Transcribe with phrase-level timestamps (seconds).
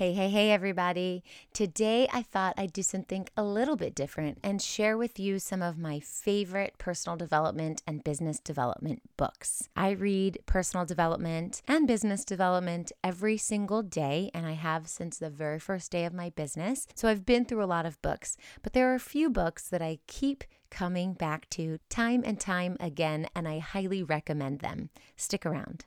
[0.00, 1.22] Hey, hey, hey, everybody.
[1.52, 5.60] Today I thought I'd do something a little bit different and share with you some
[5.60, 9.68] of my favorite personal development and business development books.
[9.76, 15.28] I read personal development and business development every single day, and I have since the
[15.28, 16.86] very first day of my business.
[16.94, 19.82] So I've been through a lot of books, but there are a few books that
[19.82, 24.88] I keep coming back to time and time again, and I highly recommend them.
[25.18, 25.84] Stick around.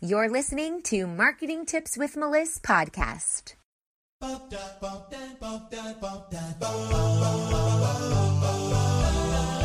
[0.00, 3.54] You're listening to Marketing Tips with Melissa podcast.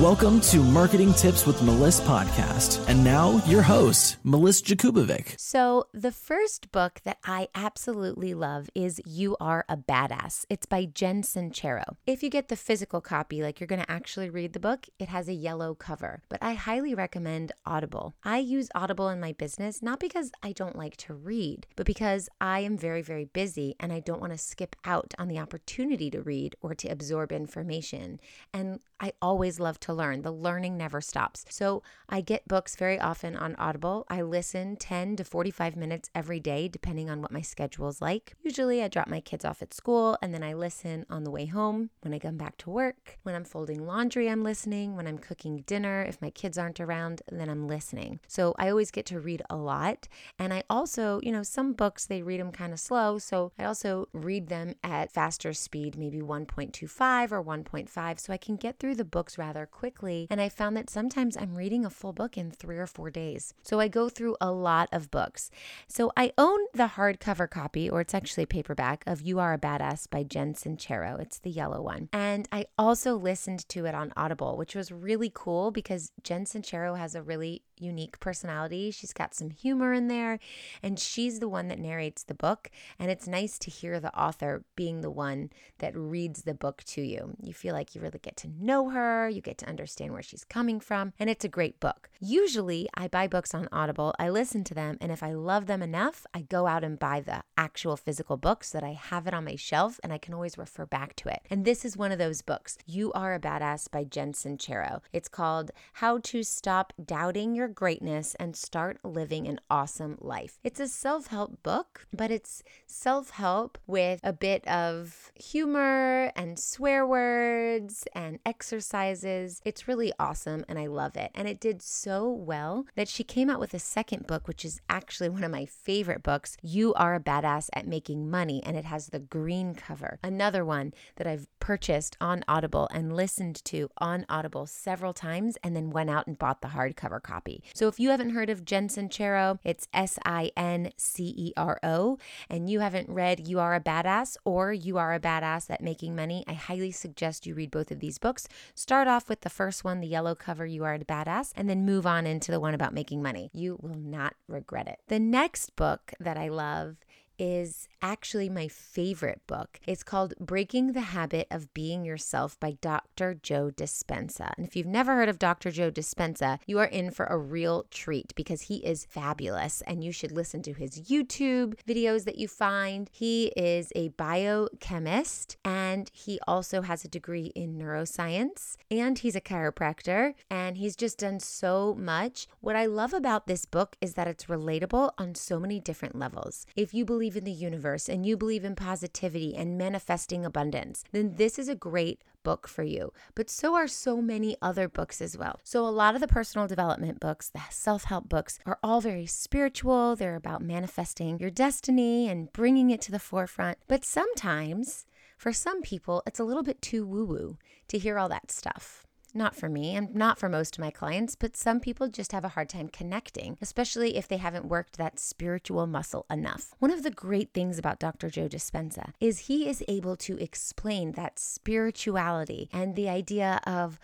[0.00, 2.84] Welcome to Marketing Tips with Melissa podcast.
[2.88, 5.38] And now your host, Melissa Jakubovic.
[5.38, 10.46] So, the first book that I absolutely love is You Are a Badass.
[10.50, 11.84] It's by Jen Sincero.
[12.08, 15.06] If you get the physical copy, like you're going to actually read the book, it
[15.10, 16.22] has a yellow cover.
[16.28, 18.16] But I highly recommend Audible.
[18.24, 22.28] I use Audible in my business not because I don't like to read, but because
[22.40, 26.10] I am very, very busy and I don't want to skip out on the opportunity
[26.10, 28.18] to read or to absorb information.
[28.52, 30.22] And I always love to learn.
[30.22, 31.44] The learning never stops.
[31.50, 34.06] So I get books very often on Audible.
[34.08, 38.32] I listen 10 to 45 minutes every day, depending on what my schedule is like.
[38.42, 41.44] Usually I drop my kids off at school and then I listen on the way
[41.44, 45.18] home, when I come back to work, when I'm folding laundry, I'm listening, when I'm
[45.18, 48.20] cooking dinner, if my kids aren't around, then I'm listening.
[48.26, 50.08] So I always get to read a lot.
[50.38, 53.18] And I also, you know, some books they read them kind of slow.
[53.18, 58.56] So I also read them at faster speed, maybe 1.25 or 1.5, so I can
[58.56, 60.26] get through the books rather quickly.
[60.30, 63.54] And I found that sometimes I'm reading a full book in three or four days.
[63.62, 65.50] So I go through a lot of books.
[65.88, 69.58] So I own the hardcover copy, or it's actually a paperback, of You Are a
[69.58, 71.20] Badass by Jen Sincero.
[71.20, 72.08] It's the yellow one.
[72.12, 76.98] And I also listened to it on Audible, which was really cool because Jen Sincero
[76.98, 78.90] has a really unique personality.
[78.90, 80.38] She's got some humor in there,
[80.82, 82.70] and she's the one that narrates the book.
[82.98, 87.02] And it's nice to hear the author being the one that reads the book to
[87.02, 87.36] you.
[87.40, 90.44] You feel like you really get to know her, you get to understand where she's
[90.44, 92.08] coming from, and it's a great book.
[92.20, 95.82] Usually, I buy books on Audible, I listen to them, and if I love them
[95.82, 99.34] enough, I go out and buy the actual physical books so that I have it
[99.34, 101.40] on my shelf and I can always refer back to it.
[101.50, 105.00] And this is one of those books, You Are a Badass by Jen Sincero.
[105.12, 110.58] It's called How to Stop Doubting Your Greatness and Start Living an Awesome Life.
[110.62, 116.58] It's a self help book, but it's self help with a bit of humor and
[116.58, 119.60] swear words and exercises.
[119.64, 121.30] It's really awesome and I love it.
[121.34, 124.80] And it did so well that she came out with a second book, which is
[124.88, 126.56] actually one of my favorite books.
[126.62, 130.18] You Are a Badass at Making Money, and it has the green cover.
[130.22, 135.74] Another one that I've purchased on Audible and listened to on Audible several times and
[135.74, 137.53] then went out and bought the hardcover copy.
[137.74, 141.78] So if you haven't heard of Jen Sincero, it's S I N C E R
[141.82, 145.82] O, and you haven't read You Are a Badass or You Are a Badass at
[145.82, 148.48] Making Money, I highly suggest you read both of these books.
[148.74, 151.84] Start off with the first one, the yellow cover, You Are a Badass, and then
[151.84, 153.50] move on into the one about making money.
[153.52, 154.98] You will not regret it.
[155.08, 156.96] The next book that I love
[157.38, 159.80] is actually my favorite book.
[159.86, 163.34] It's called Breaking the Habit of Being Yourself by Dr.
[163.34, 164.52] Joe Dispenza.
[164.56, 165.70] And if you've never heard of Dr.
[165.70, 170.12] Joe Dispenza, you are in for a real treat because he is fabulous and you
[170.12, 173.08] should listen to his YouTube videos that you find.
[173.10, 179.40] He is a biochemist and he also has a degree in neuroscience and he's a
[179.40, 182.48] chiropractor and he's just done so much.
[182.60, 186.66] What I love about this book is that it's relatable on so many different levels.
[186.76, 191.36] If you believe in the universe, and you believe in positivity and manifesting abundance, then
[191.36, 193.12] this is a great book for you.
[193.34, 195.60] But so are so many other books as well.
[195.64, 199.26] So, a lot of the personal development books, the self help books, are all very
[199.26, 200.14] spiritual.
[200.14, 203.78] They're about manifesting your destiny and bringing it to the forefront.
[203.88, 205.06] But sometimes,
[205.38, 207.58] for some people, it's a little bit too woo woo
[207.88, 209.03] to hear all that stuff.
[209.36, 212.44] Not for me and not for most of my clients, but some people just have
[212.44, 216.72] a hard time connecting, especially if they haven't worked that spiritual muscle enough.
[216.78, 218.30] One of the great things about Dr.
[218.30, 223.98] Joe Dispenza is he is able to explain that spirituality and the idea of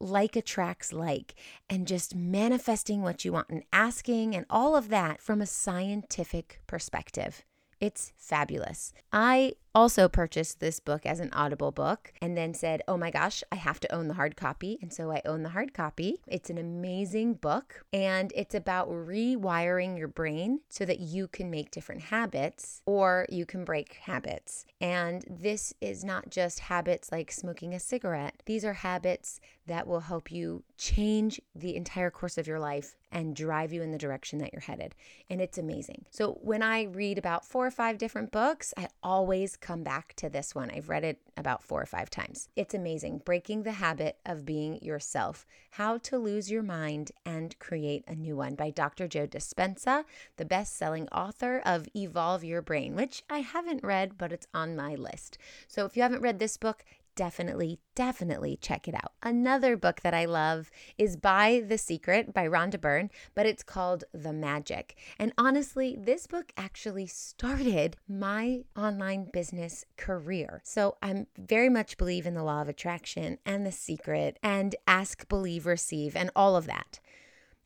[0.00, 1.34] like attracts like
[1.68, 6.62] and just manifesting what you want and asking and all of that from a scientific
[6.66, 7.44] perspective.
[7.80, 8.92] It's fabulous.
[9.12, 13.42] I also purchased this book as an Audible book and then said, oh my gosh,
[13.52, 14.78] I have to own the hard copy.
[14.82, 16.20] And so I own the hard copy.
[16.26, 21.70] It's an amazing book and it's about rewiring your brain so that you can make
[21.70, 24.66] different habits or you can break habits.
[24.80, 30.00] And this is not just habits like smoking a cigarette, these are habits that will
[30.00, 34.38] help you change the entire course of your life and drive you in the direction
[34.38, 34.94] that you're headed.
[35.28, 36.06] And it's amazing.
[36.10, 40.28] So when I read about four or five different books, I always come back to
[40.28, 40.70] this one.
[40.70, 42.48] I've read it about four or five times.
[42.56, 43.22] It's amazing.
[43.24, 48.36] Breaking the Habit of Being Yourself How to Lose Your Mind and Create a New
[48.36, 49.06] One by Dr.
[49.06, 50.04] Joe Dispenza,
[50.36, 54.76] the best selling author of Evolve Your Brain, which I haven't read, but it's on
[54.76, 55.38] my list.
[55.68, 56.84] So if you haven't read this book,
[57.20, 59.12] definitely, definitely check it out.
[59.22, 64.04] Another book that I love is By the Secret by Rhonda Byrne, but it's called
[64.14, 64.96] The Magic.
[65.18, 70.62] And honestly, this book actually started my online business career.
[70.64, 75.28] So I'm very much believe in the law of attraction and the secret and ask,
[75.28, 77.00] believe, receive, and all of that.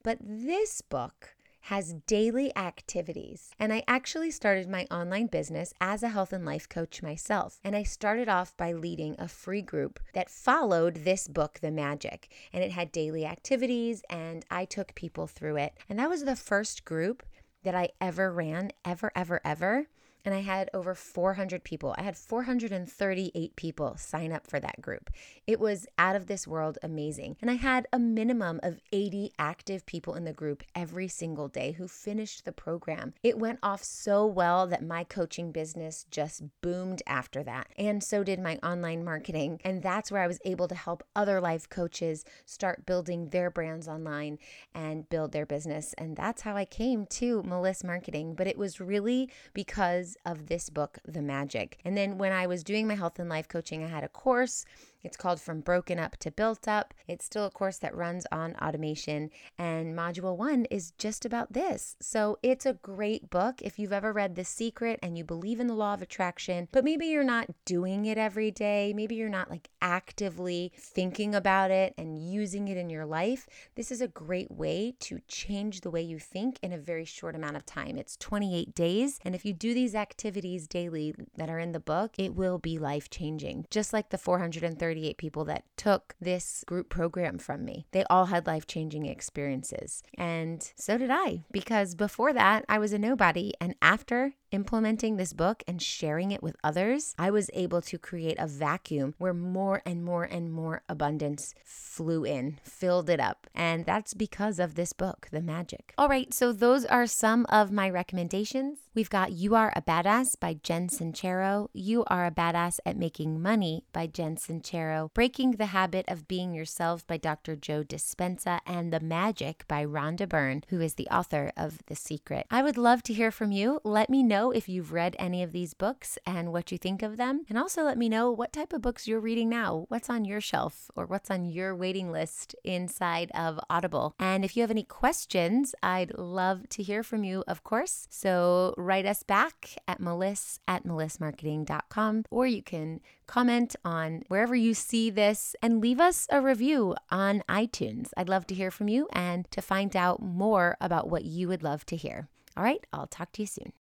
[0.03, 1.34] But this book
[1.65, 3.51] has daily activities.
[3.59, 7.59] And I actually started my online business as a health and life coach myself.
[7.65, 12.31] And I started off by leading a free group that followed this book, The Magic.
[12.53, 15.75] And it had daily activities, and I took people through it.
[15.89, 17.23] And that was the first group
[17.63, 19.87] that I ever ran, ever, ever, ever
[20.25, 21.95] and I had over 400 people.
[21.99, 25.11] I had 438 people sign up for that group.
[25.47, 27.37] It was out of this world amazing.
[27.41, 31.73] And I had a minimum of 80 active people in the group every single day
[31.73, 33.13] who finished the program.
[33.23, 37.69] It went off so well that my coaching business just boomed after that.
[37.77, 39.61] And so did my online marketing.
[39.65, 43.89] And that's where I was able to help other life coaches start building their brands
[43.89, 44.39] online
[44.75, 45.95] and build their business.
[45.99, 48.35] And that's how I came to Meliss Marketing.
[48.35, 51.79] But it was really because of this book, The Magic.
[51.85, 54.65] And then when I was doing my health and life coaching, I had a course
[55.05, 56.95] it's called From Broken Up to Built Up.
[57.07, 61.97] It's still a course that runs on automation, and Module 1 is just about this.
[62.01, 65.67] So it's a great book if you've ever read The Secret and you believe in
[65.67, 68.93] the law of attraction, but maybe you're not doing it every day.
[68.95, 73.47] Maybe you're not like actively thinking about it and using it in your life.
[73.75, 77.35] This is a great way to change the way you think in a very short
[77.35, 77.99] amount of time.
[77.99, 82.13] It's 28 days, and if you do these activities daily that are in the book,
[82.17, 86.89] it will be life changing, just like the 430 38 people that took this group
[86.89, 87.87] program from me.
[87.91, 90.05] They all had life changing experiences.
[90.17, 93.53] And so did I, because before that, I was a nobody.
[93.61, 98.37] And after implementing this book and sharing it with others, I was able to create
[98.39, 103.49] a vacuum where more and more and more abundance flew in, filled it up.
[103.53, 105.93] And that's because of this book, The Magic.
[105.99, 108.79] All right, so those are some of my recommendations.
[108.95, 113.43] We've got You Are a Badass by Jen Sincero, You Are a Badass at Making
[113.43, 117.57] Money by Jen Sincero, Breaking the Habit of Being Yourself by Dr.
[117.57, 122.47] Joe Dispenza, and The Magic by Rhonda Byrne, who is the author of The Secret.
[122.53, 123.81] I would love to hear from you.
[123.83, 127.17] Let me know if you've read any of these books and what you think of
[127.17, 127.45] them.
[127.49, 130.41] And also let me know what type of books you're reading now, what's on your
[130.41, 134.15] shelf, or what's on your waiting list inside of Audible.
[134.19, 138.07] And if you have any questions, I'd love to hear from you, of course.
[138.11, 144.75] So write us back at meliss at melissmarketing.com, or you can comment on wherever you
[144.75, 148.11] see this and leave us a review on iTunes.
[148.17, 151.63] I'd love to hear from you and to find out more about what you would
[151.63, 152.29] love to hear.
[152.57, 153.84] All right, I'll talk to you soon.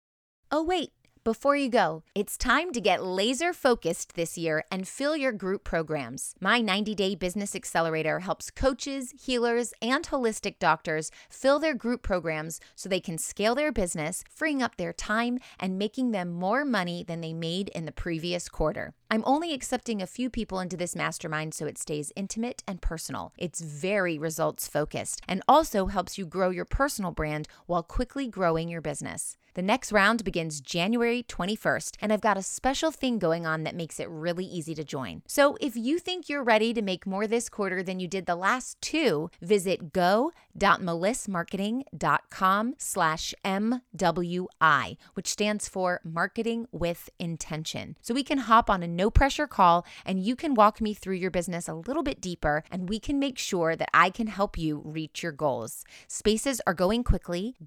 [0.52, 0.94] Oh, wait.
[1.24, 5.64] Before you go, it's time to get laser focused this year and fill your group
[5.64, 6.34] programs.
[6.40, 12.60] My 90 Day Business Accelerator helps coaches, healers, and holistic doctors fill their group programs
[12.74, 17.04] so they can scale their business, freeing up their time and making them more money
[17.04, 18.96] than they made in the previous quarter.
[19.12, 23.34] I'm only accepting a few people into this mastermind so it stays intimate and personal.
[23.38, 28.68] It's very results focused and also helps you grow your personal brand while quickly growing
[28.68, 29.36] your business.
[29.60, 33.76] The next round begins January 21st, and I've got a special thing going on that
[33.76, 35.22] makes it really easy to join.
[35.28, 38.38] So if you think you're ready to make more this quarter than you did the
[38.38, 47.98] last two, visit go.melissmarketing.com slash MWI, which stands for Marketing with Intention.
[48.02, 51.16] So we can hop on a no pressure call and you can walk me through
[51.16, 54.58] your business a little bit deeper and we can make sure that I can help
[54.58, 55.84] you reach your goals.
[56.08, 57.58] Spaces are going quickly.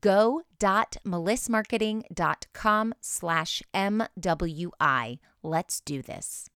[0.62, 5.18] Go.melissmarketing.com slash MWI.
[5.42, 6.51] Let's do this.